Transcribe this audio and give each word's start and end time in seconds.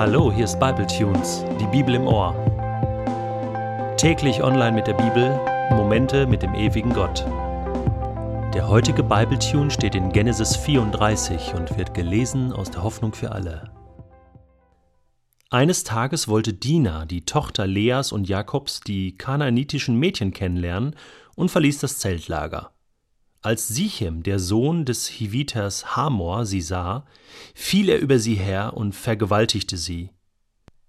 Hallo, 0.00 0.32
hier 0.32 0.46
ist 0.46 0.58
Bible 0.58 0.86
Tunes, 0.86 1.44
die 1.60 1.66
Bibel 1.66 1.94
im 1.94 2.06
Ohr. 2.06 2.34
Täglich 3.98 4.42
online 4.42 4.72
mit 4.72 4.86
der 4.86 4.94
Bibel, 4.94 5.38
Momente 5.72 6.26
mit 6.26 6.40
dem 6.40 6.54
ewigen 6.54 6.94
Gott. 6.94 7.26
Der 8.54 8.66
heutige 8.66 9.02
Bible 9.02 9.38
Tune 9.38 9.70
steht 9.70 9.94
in 9.94 10.10
Genesis 10.10 10.56
34 10.56 11.52
und 11.52 11.76
wird 11.76 11.92
gelesen 11.92 12.50
aus 12.54 12.70
der 12.70 12.82
Hoffnung 12.82 13.12
für 13.12 13.32
alle. 13.32 13.70
Eines 15.50 15.84
Tages 15.84 16.28
wollte 16.28 16.54
Dina, 16.54 17.04
die 17.04 17.26
Tochter 17.26 17.66
Leas 17.66 18.10
und 18.10 18.26
Jakobs, 18.26 18.80
die 18.80 19.18
kanaanitischen 19.18 19.98
Mädchen 19.98 20.32
kennenlernen 20.32 20.96
und 21.36 21.50
verließ 21.50 21.78
das 21.78 21.98
Zeltlager. 21.98 22.72
Als 23.42 23.68
Sichem, 23.68 24.22
der 24.22 24.38
Sohn 24.38 24.84
des 24.84 25.06
Hiviters 25.06 25.96
Hamor, 25.96 26.44
sie 26.44 26.60
sah, 26.60 27.06
fiel 27.54 27.88
er 27.88 27.98
über 27.98 28.18
sie 28.18 28.34
her 28.34 28.74
und 28.74 28.94
vergewaltigte 28.94 29.78
sie. 29.78 30.10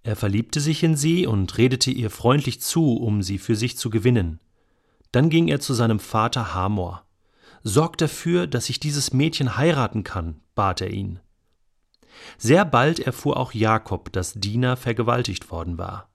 Er 0.04 0.18
verliebte 0.18 0.60
sich 0.60 0.84
in 0.84 0.98
sie 0.98 1.26
und 1.26 1.58
redete 1.58 1.92
ihr 1.92 2.10
freundlich 2.10 2.60
zu, 2.60 2.98
um 2.98 3.24
sie 3.24 3.38
für 3.38 3.56
sich 3.56 3.78
zu 3.78 3.90
gewinnen. 3.90 4.42
Dann 5.14 5.30
ging 5.30 5.48
er 5.48 5.62
zu 5.62 5.74
seinem 5.74 6.00
Vater 6.00 6.54
Hamor. 6.54 7.06
Sorg 7.64 7.98
dafür, 7.98 8.48
dass 8.48 8.70
ich 8.70 8.82
dieses 8.82 9.14
Mädchen 9.14 9.56
heiraten 9.56 10.04
kann, 10.04 10.42
bat 10.54 10.82
er 10.82 10.90
ihn. 10.90 11.22
Sehr 12.38 12.66
bald 12.66 13.00
erfuhr 13.00 13.38
auch 13.38 13.54
Jakob, 13.54 14.12
dass 14.12 14.34
Dina 14.34 14.76
vergewaltigt 14.76 15.52
worden 15.52 15.78
war. 15.78 16.10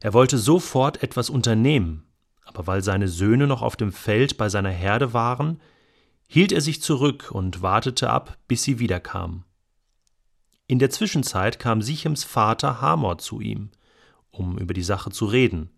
Er 0.00 0.14
wollte 0.14 0.38
sofort 0.38 1.02
etwas 1.02 1.28
unternehmen, 1.28 2.05
aber 2.46 2.66
weil 2.66 2.82
seine 2.82 3.08
Söhne 3.08 3.46
noch 3.46 3.60
auf 3.60 3.76
dem 3.76 3.92
Feld 3.92 4.38
bei 4.38 4.48
seiner 4.48 4.70
Herde 4.70 5.12
waren, 5.12 5.60
hielt 6.28 6.52
er 6.52 6.60
sich 6.60 6.80
zurück 6.80 7.30
und 7.30 7.60
wartete 7.60 8.08
ab, 8.08 8.38
bis 8.48 8.62
sie 8.62 8.78
wiederkamen. 8.78 9.44
In 10.66 10.78
der 10.78 10.90
Zwischenzeit 10.90 11.58
kam 11.58 11.82
Sichems 11.82 12.24
Vater 12.24 12.80
Hamor 12.80 13.18
zu 13.18 13.40
ihm, 13.40 13.70
um 14.30 14.58
über 14.58 14.74
die 14.74 14.82
Sache 14.82 15.10
zu 15.10 15.26
reden. 15.26 15.70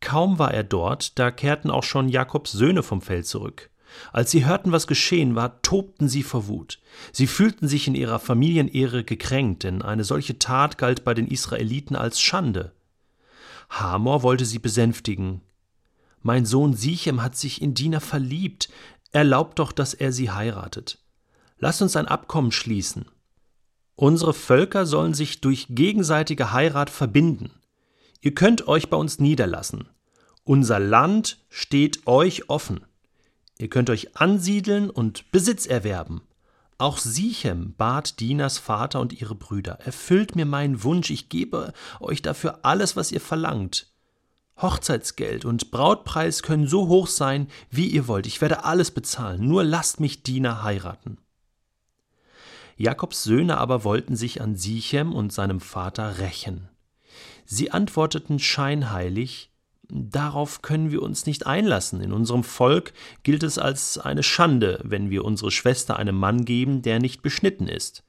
Kaum 0.00 0.38
war 0.38 0.52
er 0.54 0.64
dort, 0.64 1.18
da 1.18 1.30
kehrten 1.30 1.70
auch 1.70 1.84
schon 1.84 2.08
Jakobs 2.08 2.52
Söhne 2.52 2.82
vom 2.82 3.02
Feld 3.02 3.26
zurück. 3.26 3.70
Als 4.12 4.30
sie 4.30 4.44
hörten, 4.44 4.70
was 4.70 4.86
geschehen 4.86 5.34
war, 5.34 5.62
tobten 5.62 6.08
sie 6.08 6.22
vor 6.22 6.46
Wut. 6.46 6.78
Sie 7.12 7.26
fühlten 7.26 7.68
sich 7.68 7.88
in 7.88 7.94
ihrer 7.94 8.18
Familienehre 8.18 9.02
gekränkt, 9.02 9.64
denn 9.64 9.82
eine 9.82 10.04
solche 10.04 10.38
Tat 10.38 10.78
galt 10.78 11.04
bei 11.04 11.14
den 11.14 11.26
Israeliten 11.26 11.96
als 11.96 12.20
Schande. 12.20 12.72
Hamor 13.70 14.22
wollte 14.22 14.44
sie 14.44 14.58
besänftigen, 14.58 15.42
mein 16.28 16.44
Sohn 16.44 16.74
Sichem 16.74 17.22
hat 17.22 17.36
sich 17.36 17.62
in 17.62 17.72
Dina 17.72 18.00
verliebt. 18.00 18.68
Erlaubt 19.12 19.58
doch, 19.58 19.72
dass 19.72 19.94
er 19.94 20.12
sie 20.12 20.30
heiratet. 20.30 20.98
Lass 21.56 21.80
uns 21.80 21.96
ein 21.96 22.06
Abkommen 22.06 22.52
schließen. 22.52 23.06
Unsere 23.96 24.34
Völker 24.34 24.84
sollen 24.84 25.14
sich 25.14 25.40
durch 25.40 25.68
gegenseitige 25.70 26.52
Heirat 26.52 26.90
verbinden. 26.90 27.50
Ihr 28.20 28.34
könnt 28.34 28.68
euch 28.68 28.90
bei 28.90 28.98
uns 28.98 29.18
niederlassen. 29.20 29.88
Unser 30.44 30.78
Land 30.78 31.38
steht 31.48 32.06
euch 32.06 32.50
offen. 32.50 32.84
Ihr 33.56 33.70
könnt 33.70 33.88
euch 33.88 34.18
ansiedeln 34.18 34.90
und 34.90 35.32
Besitz 35.32 35.64
erwerben. 35.64 36.20
Auch 36.76 36.98
Sichem 36.98 37.74
bat 37.78 38.20
Dinas 38.20 38.58
Vater 38.58 39.00
und 39.00 39.18
ihre 39.18 39.34
Brüder: 39.34 39.78
Erfüllt 39.80 40.36
mir 40.36 40.44
meinen 40.44 40.84
Wunsch, 40.84 41.08
ich 41.08 41.30
gebe 41.30 41.72
euch 42.00 42.20
dafür 42.20 42.66
alles, 42.66 42.96
was 42.96 43.12
ihr 43.12 43.22
verlangt. 43.22 43.86
Hochzeitsgeld 44.60 45.44
und 45.44 45.70
Brautpreis 45.70 46.42
können 46.42 46.66
so 46.66 46.88
hoch 46.88 47.06
sein, 47.06 47.48
wie 47.70 47.86
ihr 47.86 48.08
wollt. 48.08 48.26
Ich 48.26 48.40
werde 48.40 48.64
alles 48.64 48.90
bezahlen. 48.90 49.46
Nur 49.46 49.64
lasst 49.64 50.00
mich 50.00 50.22
Diener 50.22 50.62
heiraten. 50.62 51.18
Jakobs 52.76 53.24
Söhne 53.24 53.58
aber 53.58 53.84
wollten 53.84 54.16
sich 54.16 54.40
an 54.40 54.56
Sichem 54.56 55.12
und 55.12 55.32
seinem 55.32 55.60
Vater 55.60 56.18
rächen. 56.18 56.68
Sie 57.44 57.70
antworteten 57.70 58.38
scheinheilig, 58.38 59.50
Darauf 59.90 60.60
können 60.60 60.90
wir 60.90 61.00
uns 61.02 61.24
nicht 61.24 61.46
einlassen. 61.46 62.02
In 62.02 62.12
unserem 62.12 62.44
Volk 62.44 62.92
gilt 63.22 63.42
es 63.42 63.58
als 63.58 63.96
eine 63.96 64.22
Schande, 64.22 64.80
wenn 64.84 65.08
wir 65.08 65.24
unsere 65.24 65.50
Schwester 65.50 65.96
einem 65.96 66.16
Mann 66.16 66.44
geben, 66.44 66.82
der 66.82 66.98
nicht 66.98 67.22
beschnitten 67.22 67.68
ist. 67.68 68.04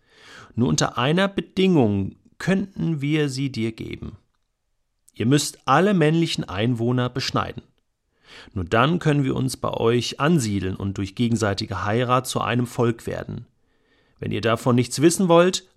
Nur 0.56 0.68
unter 0.68 0.98
einer 0.98 1.30
Bedingung 1.30 2.18
könnten 2.38 3.00
wir 3.00 3.30
sie 3.30 3.50
dir 3.50 3.72
geben. 3.72 4.18
Ihr 5.14 5.26
müsst 5.26 5.60
alle 5.66 5.94
männlichen 5.94 6.44
Einwohner 6.44 7.10
beschneiden. 7.10 7.64
Nur 8.54 8.66
dann 8.66 9.00
können 9.00 9.24
wir 9.24 9.36
uns 9.36 9.58
bei 9.58 9.72
euch 9.72 10.20
ansiedeln 10.20 10.76
und 10.76 10.98
durch 10.98 11.16
gegenseitige 11.16 11.84
Heirat 11.84 12.28
zu 12.28 12.42
einem 12.42 12.68
Volk 12.68 13.08
werden. 13.08 13.46
Wenn 14.20 14.32
ihr 14.32 14.42
davon 14.42 14.76
nichts 14.76 15.02
wissen 15.02 15.28
wollt, 15.28 15.68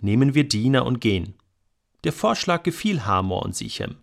nehmen 0.00 0.34
wir 0.34 0.48
Diener 0.48 0.84
und 0.84 1.00
gehen. 1.00 1.34
Der 2.04 2.12
Vorschlag 2.12 2.62
gefiel 2.64 3.04
Hamor 3.06 3.42
und 3.42 3.54
Sichem. 3.54 3.96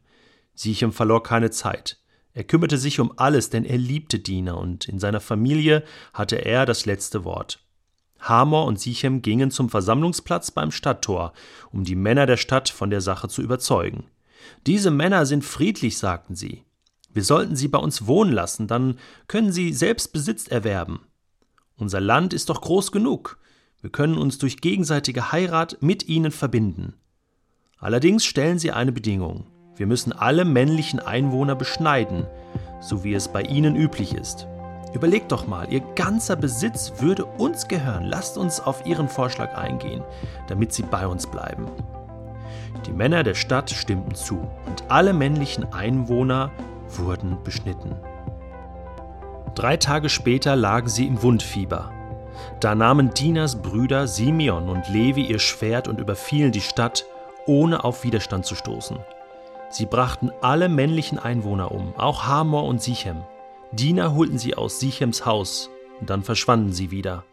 Sichem 0.54 0.92
verlor 0.92 1.24
keine 1.24 1.52
Zeit. 1.52 1.98
Er 2.34 2.44
kümmerte 2.44 2.78
sich 2.78 3.00
um 3.00 3.12
alles, 3.18 3.50
denn 3.50 3.66
er 3.66 3.78
liebte 3.78 4.20
Diener 4.20 4.58
und 4.58 4.88
in 4.88 5.00
seiner 5.00 5.20
Familie 5.20 5.84
hatte 6.14 6.38
er 6.38 6.66
das 6.66 6.86
letzte 6.86 7.24
Wort. 7.24 7.60
Hamor 8.20 8.66
und 8.66 8.80
Sichem 8.80 9.22
gingen 9.22 9.52
zum 9.52 9.70
Versammlungsplatz 9.70 10.52
beim 10.52 10.72
Stadttor, 10.72 11.34
um 11.72 11.84
die 11.84 11.96
Männer 11.96 12.26
der 12.26 12.38
Stadt 12.38 12.70
von 12.70 12.90
der 12.90 13.02
Sache 13.02 13.28
zu 13.28 13.42
überzeugen. 13.42 14.06
Diese 14.66 14.92
Männer 14.92 15.26
sind 15.26 15.44
friedlich, 15.44 15.98
sagten 15.98 16.36
sie. 16.36 16.64
Wir 17.14 17.24
sollten 17.24 17.56
sie 17.56 17.68
bei 17.68 17.80
uns 17.80 18.08
wohnen 18.08 18.32
lassen, 18.32 18.68
dann 18.68 18.98
können 19.28 19.52
sie 19.52 19.74
selbst 19.74 20.14
Besitz 20.14 20.48
erwerben. 20.48 21.02
Unser 21.76 22.02
Land 22.02 22.34
ist 22.34 22.50
doch 22.50 22.62
groß 22.62 22.92
genug. 22.92 23.40
Wir 23.82 23.90
können 23.90 24.18
uns 24.18 24.38
durch 24.38 24.62
gegenseitige 24.62 25.32
Heirat 25.32 25.78
mit 25.82 26.08
ihnen 26.08 26.32
verbinden. 26.32 26.94
Allerdings 27.78 28.26
stellen 28.26 28.60
sie 28.60 28.72
eine 28.72 28.92
Bedingung. 28.92 29.48
Wir 29.78 29.88
müssen 29.88 30.12
alle 30.12 30.44
männlichen 30.44 31.00
Einwohner 31.00 31.56
beschneiden, 31.56 32.28
so 32.82 33.06
wie 33.06 33.14
es 33.14 33.30
bei 33.30 33.42
ihnen 33.44 33.78
üblich 33.78 34.14
ist. 34.14 34.46
Überlegt 34.94 35.32
doch 35.32 35.48
mal, 35.48 35.72
ihr 35.72 35.82
ganzer 35.96 36.36
Besitz 36.36 36.94
würde 37.00 37.24
uns 37.24 37.68
gehören. 37.68 38.06
Lasst 38.06 38.38
uns 38.38 38.60
auf 38.60 38.86
ihren 38.86 39.08
Vorschlag 39.08 39.56
eingehen, 39.56 40.04
damit 40.48 40.74
sie 40.74 40.84
bei 40.84 41.08
uns 41.08 41.28
bleiben. 41.28 41.68
Die 42.85 42.91
Männer 42.91 43.24
der 43.24 43.35
Stadt 43.35 43.69
stimmten 43.69 44.16
zu 44.16 44.47
und 44.66 44.84
alle 44.90 45.13
männlichen 45.13 45.74
Einwohner 45.74 46.52
wurden 46.90 47.38
beschnitten. 47.44 47.96
Drei 49.56 49.78
Tage 49.78 50.09
später 50.09 50.56
lagen 50.56 50.88
sie 50.88 51.06
im 51.06 51.22
Wundfieber. 51.22 51.91
Da 52.59 52.75
nahmen 52.75 53.13
Dinas 53.13 53.62
Brüder 53.62 54.07
Simeon 54.07 54.69
und 54.69 54.88
Levi 54.90 55.24
ihr 55.24 55.40
Schwert 55.40 55.88
und 55.88 56.00
überfielen 56.00 56.52
die 56.52 56.62
Stadt, 56.62 57.06
ohne 57.46 57.84
auf 57.84 58.03
Widerstand 58.03 58.46
zu 58.46 58.56
stoßen. 58.56 58.97
Sie 59.69 59.86
brachten 59.86 60.31
alle 60.41 60.69
männlichen 60.69 61.19
Einwohner 61.19 61.72
um, 61.72 61.94
auch 61.97 62.25
Hamor 62.25 62.66
und 62.66 62.81
Sichem. 62.81 63.24
Dina 63.72 64.13
holten 64.13 64.38
sie 64.38 64.56
aus 64.56 64.80
Sichems 64.80 65.25
Haus, 65.25 65.69
und 66.00 66.09
dann 66.09 66.24
verschwanden 66.24 66.74
sie 66.74 66.91
wieder. 66.91 67.24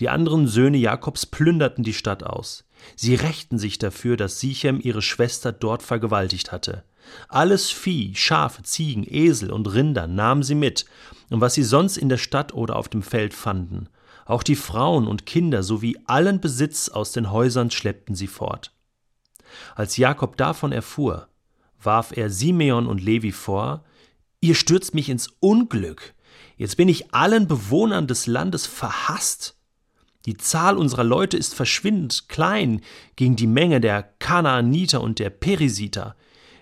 Die 0.00 0.08
anderen 0.08 0.46
Söhne 0.46 0.78
Jakobs 0.78 1.26
plünderten 1.26 1.84
die 1.84 1.94
Stadt 1.94 2.24
aus. 2.24 2.64
Sie 2.96 3.14
rächten 3.14 3.58
sich 3.58 3.78
dafür, 3.78 4.16
dass 4.16 4.40
Sichem 4.40 4.80
ihre 4.82 5.02
Schwester 5.02 5.52
dort 5.52 5.82
vergewaltigt 5.82 6.52
hatte. 6.52 6.84
Alles 7.28 7.70
Vieh, 7.70 8.14
Schafe, 8.14 8.62
Ziegen, 8.62 9.04
Esel 9.08 9.50
und 9.50 9.72
Rinder 9.72 10.06
nahmen 10.06 10.42
sie 10.42 10.54
mit, 10.54 10.84
und 11.30 11.40
was 11.40 11.54
sie 11.54 11.62
sonst 11.62 11.96
in 11.96 12.08
der 12.08 12.18
Stadt 12.18 12.54
oder 12.54 12.76
auf 12.76 12.88
dem 12.88 13.02
Feld 13.02 13.34
fanden. 13.34 13.88
Auch 14.26 14.42
die 14.42 14.56
Frauen 14.56 15.06
und 15.06 15.26
Kinder 15.26 15.62
sowie 15.62 15.98
allen 16.06 16.40
Besitz 16.40 16.88
aus 16.88 17.12
den 17.12 17.30
Häusern 17.30 17.70
schleppten 17.70 18.14
sie 18.14 18.26
fort. 18.26 18.72
Als 19.74 19.96
Jakob 19.96 20.36
davon 20.36 20.72
erfuhr, 20.72 21.28
warf 21.82 22.14
er 22.16 22.28
Simeon 22.28 22.86
und 22.86 23.02
Levi 23.02 23.32
vor, 23.32 23.84
Ihr 24.40 24.54
stürzt 24.54 24.94
mich 24.94 25.08
ins 25.08 25.28
Unglück. 25.40 26.14
Jetzt 26.56 26.76
bin 26.76 26.88
ich 26.88 27.12
allen 27.12 27.48
Bewohnern 27.48 28.06
des 28.06 28.26
Landes 28.26 28.66
verhasst. 28.66 29.57
Die 30.28 30.36
Zahl 30.36 30.76
unserer 30.76 31.04
Leute 31.04 31.38
ist 31.38 31.54
verschwindend 31.54 32.28
klein 32.28 32.82
gegen 33.16 33.34
die 33.34 33.46
Menge 33.46 33.80
der 33.80 34.02
Kanaaniter 34.02 35.00
und 35.00 35.20
der 35.20 35.30
Perisiter. 35.30 36.16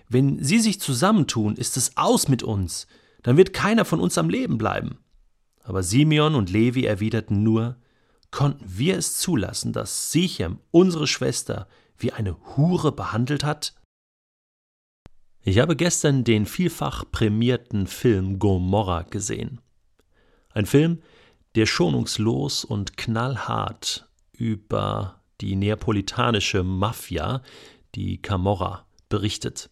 Wenn 0.07 0.41
sie 0.41 0.59
sich 0.59 0.79
zusammentun, 0.79 1.57
ist 1.57 1.75
es 1.75 1.97
aus 1.97 2.29
mit 2.29 2.43
uns, 2.43 2.87
dann 3.23 3.35
wird 3.35 3.51
keiner 3.51 3.83
von 3.83 3.99
uns 3.99 4.17
am 4.17 4.29
Leben 4.29 4.57
bleiben. 4.57 4.99
Aber 5.65 5.83
Simeon 5.83 6.35
und 6.35 6.49
Levi 6.49 6.85
erwiderten 6.85 7.43
nur, 7.43 7.75
konnten 8.31 8.63
wir 8.65 8.97
es 8.97 9.19
zulassen, 9.19 9.73
dass 9.73 10.13
Sichem, 10.13 10.59
unsere 10.71 11.05
Schwester, 11.05 11.67
wie 11.97 12.13
eine 12.13 12.37
Hure 12.55 12.93
behandelt 12.93 13.43
hat? 13.43 13.75
Ich 15.41 15.59
habe 15.59 15.75
gestern 15.75 16.23
den 16.23 16.45
vielfach 16.45 17.03
prämierten 17.11 17.85
Film 17.87 18.39
Gomorra 18.39 19.01
gesehen. 19.01 19.59
Ein 20.53 20.67
Film, 20.67 21.01
der 21.55 21.65
schonungslos 21.65 22.63
und 22.65 22.97
knallhart 22.97 24.07
über 24.31 25.21
die 25.41 25.55
neapolitanische 25.55 26.63
Mafia, 26.63 27.41
die 27.95 28.21
Camorra, 28.21 28.85
berichtet. 29.09 29.69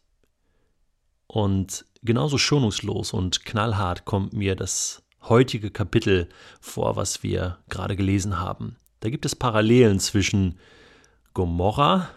Und 1.27 1.85
genauso 2.03 2.37
schonungslos 2.37 3.13
und 3.13 3.45
knallhart 3.45 4.05
kommt 4.05 4.33
mir 4.33 4.55
das 4.55 5.03
heutige 5.23 5.71
Kapitel 5.71 6.29
vor, 6.61 6.95
was 6.95 7.23
wir 7.23 7.57
gerade 7.69 7.95
gelesen 7.95 8.39
haben. 8.39 8.77
Da 8.99 9.09
gibt 9.09 9.25
es 9.25 9.35
Parallelen 9.35 9.99
zwischen 9.99 10.59
Gomorra, 11.33 12.09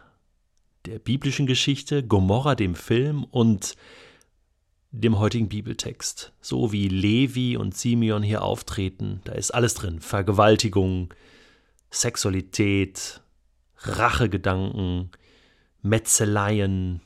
der 0.84 0.98
biblischen 0.98 1.46
Geschichte, 1.46 2.02
Gomorra 2.02 2.54
dem 2.54 2.74
Film 2.74 3.24
und 3.24 3.74
dem 4.90 5.18
heutigen 5.18 5.48
Bibeltext. 5.48 6.32
So 6.40 6.72
wie 6.72 6.88
Levi 6.88 7.56
und 7.56 7.76
Simeon 7.76 8.22
hier 8.22 8.42
auftreten, 8.42 9.20
da 9.24 9.32
ist 9.32 9.52
alles 9.52 9.74
drin. 9.74 10.00
Vergewaltigung, 10.00 11.12
Sexualität, 11.90 13.20
Rachegedanken, 13.76 15.10
Metzeleien, 15.82 17.00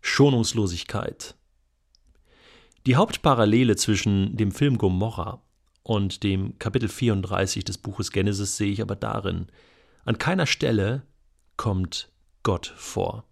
Schonungslosigkeit. 0.00 1.34
Die 2.86 2.96
Hauptparallele 2.96 3.76
zwischen 3.76 4.36
dem 4.36 4.52
Film 4.52 4.78
Gomorra 4.78 5.42
und 5.82 6.22
dem 6.22 6.58
Kapitel 6.58 6.88
34 6.88 7.64
des 7.64 7.78
Buches 7.78 8.12
Genesis 8.12 8.56
sehe 8.56 8.72
ich 8.72 8.82
aber 8.82 8.96
darin, 8.96 9.46
an 10.04 10.18
keiner 10.18 10.46
Stelle 10.46 11.02
kommt 11.56 12.10
Gott 12.42 12.72
vor. 12.76 13.24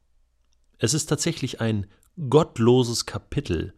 Es 0.78 0.94
ist 0.94 1.06
tatsächlich 1.06 1.60
ein 1.60 1.86
gottloses 2.28 3.06
Kapitel 3.06 3.74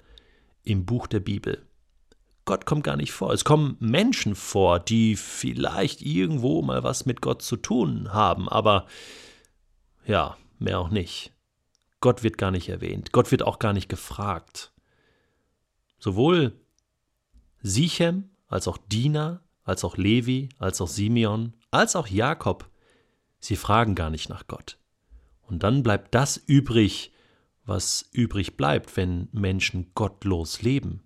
im 0.63 0.85
Buch 0.85 1.07
der 1.07 1.21
Bibel. 1.21 1.67
Gott 2.45 2.65
kommt 2.65 2.85
gar 2.85 2.97
nicht 2.97 3.13
vor. 3.13 3.33
Es 3.33 3.45
kommen 3.45 3.77
Menschen 3.81 4.35
vor, 4.37 4.79
die 4.79 5.17
vielleicht 5.17 6.03
irgendwo 6.03 6.63
mal 6.63 6.85
was 6.85 7.07
mit 7.07 7.21
Gott 7.21 7.43
zu 7.43 7.57
tun 7.57 8.13
haben, 8.13 8.49
aber 8.49 8.87
ja, 10.07 10.37
mehr 10.59 10.79
auch 10.79 10.91
nicht. 10.91 11.33
Gott 12.01 12.23
wird 12.23 12.39
gar 12.39 12.53
nicht 12.53 12.69
erwähnt. 12.69 13.11
Gott 13.13 13.33
wird 13.33 13.43
auch 13.43 13.59
gar 13.59 13.73
nicht 13.73 13.89
gefragt. 13.89 14.73
Sowohl 15.99 16.53
Sichem 17.63 18.31
als 18.47 18.69
auch 18.69 18.79
Dina, 18.79 19.41
als 19.65 19.83
auch 19.83 19.97
Levi, 19.97 20.51
als 20.59 20.81
auch 20.81 20.89
Simeon, 20.89 21.55
als 21.73 21.97
auch 21.97 22.07
Jakob, 22.07 22.71
sie 23.41 23.57
fragen 23.57 23.97
gar 23.97 24.11
nicht 24.11 24.29
nach 24.29 24.47
Gott. 24.47 24.79
Und 25.43 25.65
dann 25.65 25.83
bleibt 25.83 26.15
das 26.15 26.37
übrig, 26.37 27.13
was 27.67 28.09
übrig 28.13 28.57
bleibt, 28.57 28.97
wenn 28.97 29.29
Menschen 29.33 29.91
gottlos 29.95 30.63
leben. 30.63 31.03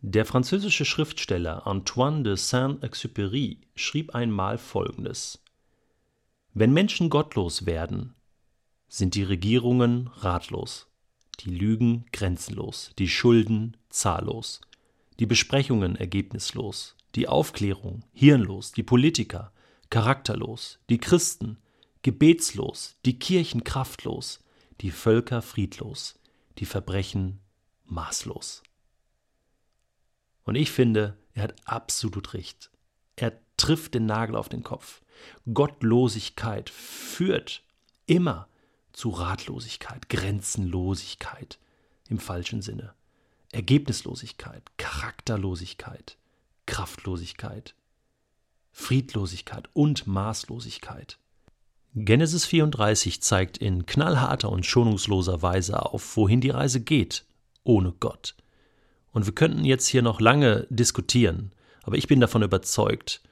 Der 0.00 0.24
französische 0.24 0.86
Schriftsteller 0.86 1.66
Antoine 1.66 2.22
de 2.22 2.36
Saint-Exupéry 2.36 3.58
schrieb 3.74 4.14
einmal 4.14 4.56
Folgendes 4.56 5.44
Wenn 6.54 6.72
Menschen 6.72 7.10
gottlos 7.10 7.66
werden, 7.66 8.14
sind 8.88 9.14
die 9.14 9.24
Regierungen 9.24 10.08
ratlos, 10.14 10.88
die 11.40 11.50
Lügen 11.50 12.06
grenzenlos, 12.12 12.92
die 12.98 13.08
Schulden 13.08 13.76
zahllos, 13.90 14.60
die 15.18 15.26
Besprechungen 15.26 15.96
ergebnislos, 15.96 16.96
die 17.14 17.28
Aufklärung 17.28 18.04
hirnlos, 18.12 18.72
die 18.72 18.82
Politiker 18.82 19.52
charakterlos, 19.90 20.78
die 20.88 20.98
Christen 20.98 21.58
gebetslos, 22.02 22.96
die 23.04 23.18
Kirchen 23.18 23.64
kraftlos, 23.64 24.40
die 24.80 24.90
Völker 24.90 25.42
friedlos, 25.42 26.18
die 26.58 26.66
Verbrechen 26.66 27.40
maßlos. 27.84 28.62
Und 30.44 30.54
ich 30.54 30.70
finde, 30.70 31.16
er 31.34 31.44
hat 31.44 31.54
absolut 31.66 32.34
recht. 32.34 32.70
Er 33.16 33.38
trifft 33.56 33.94
den 33.94 34.06
Nagel 34.06 34.36
auf 34.36 34.48
den 34.48 34.62
Kopf. 34.62 35.02
Gottlosigkeit 35.52 36.70
führt 36.70 37.62
immer 38.06 38.48
zu 38.92 39.10
Ratlosigkeit, 39.10 40.08
Grenzenlosigkeit 40.08 41.58
im 42.08 42.18
falschen 42.18 42.62
Sinne. 42.62 42.94
Ergebnislosigkeit, 43.52 44.62
Charakterlosigkeit, 44.78 46.16
Kraftlosigkeit, 46.66 47.74
Friedlosigkeit 48.72 49.68
und 49.72 50.06
Maßlosigkeit. 50.06 51.18
Genesis 51.96 52.46
34 52.46 53.20
zeigt 53.20 53.58
in 53.58 53.84
knallharter 53.84 54.48
und 54.50 54.64
schonungsloser 54.64 55.42
Weise 55.42 55.84
auf, 55.84 56.16
wohin 56.16 56.40
die 56.40 56.50
Reise 56.50 56.80
geht, 56.80 57.24
ohne 57.64 57.92
Gott. 57.98 58.36
Und 59.10 59.26
wir 59.26 59.34
könnten 59.34 59.64
jetzt 59.64 59.88
hier 59.88 60.02
noch 60.02 60.20
lange 60.20 60.68
diskutieren, 60.70 61.50
aber 61.82 61.96
ich 61.96 62.06
bin 62.06 62.20
davon 62.20 62.42
überzeugt, 62.42 63.22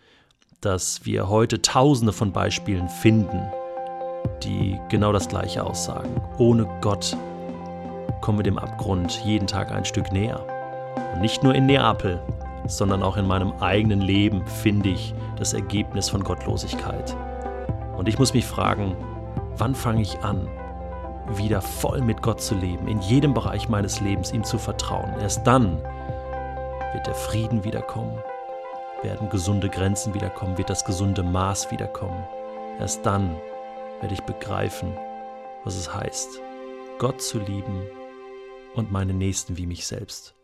dass 0.61 1.05
wir 1.07 1.29
heute 1.29 1.63
tausende 1.63 2.13
von 2.13 2.33
Beispielen 2.33 2.89
finden, 2.89 3.41
die 4.43 4.77
genau 4.89 5.13
das 5.13 5.29
Gleiche 5.29 5.63
aussagen. 5.63 6.21
Ohne 6.39 6.67
Gott 6.81 7.17
kommen 8.21 8.41
wir 8.41 8.43
dem 8.43 8.59
Abgrund 8.59 9.23
jeden 9.25 9.47
Tag 9.47 9.71
ein 9.71 9.85
Stück 9.85 10.11
näher. 10.11 10.45
Und 11.15 11.21
nicht 11.21 11.45
nur 11.45 11.55
in 11.55 11.67
Neapel, 11.67 12.21
sondern 12.67 13.05
auch 13.05 13.17
in 13.17 13.27
meinem 13.29 13.53
eigenen 13.61 14.01
Leben 14.01 14.45
finde 14.49 14.89
ich 14.89 15.15
das 15.37 15.53
Ergebnis 15.53 16.09
von 16.09 16.25
Gottlosigkeit. 16.25 17.17
Und 17.99 18.07
ich 18.09 18.19
muss 18.19 18.33
mich 18.33 18.47
fragen, 18.47 18.97
wann 19.57 19.75
fange 19.75 20.03
ich 20.03 20.21
an, 20.21 20.49
wieder 21.35 21.61
voll 21.61 22.01
mit 22.01 22.23
Gott 22.23 22.41
zu 22.41 22.55
leben, 22.55 22.87
in 22.87 23.01
jedem 23.01 23.35
Bereich 23.35 23.69
meines 23.69 24.01
Lebens 24.01 24.33
ihm 24.33 24.45
zu 24.45 24.57
vertrauen. 24.57 25.13
Erst 25.21 25.45
dann 25.47 25.83
wird 26.93 27.07
der 27.09 27.17
Frieden 27.17 27.65
wiederkommen, 27.65 28.17
werden 29.03 29.29
gesunde 29.29 29.69
Grenzen 29.69 30.15
wiederkommen, 30.15 30.57
wird 30.57 30.71
das 30.71 30.85
gesunde 30.85 31.25
Maß 31.25 31.73
wiederkommen. 31.73 32.23
Erst 32.79 33.05
dann 33.05 33.37
werde 34.01 34.15
ich 34.15 34.23
begreifen, 34.23 34.97
was 35.65 35.75
es 35.75 35.93
heißt, 35.93 36.41
Gott 37.01 37.21
zu 37.21 37.41
lieben 37.41 37.83
und 38.75 38.93
meine 38.93 39.13
Nächsten 39.13 39.57
wie 39.57 39.67
mich 39.67 39.87
selbst. 39.89 40.38